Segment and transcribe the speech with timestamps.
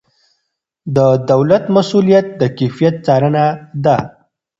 [0.95, 0.97] د
[1.29, 3.43] دولت مسؤلیت د کیفیت څارنه
[3.85, 3.97] ده.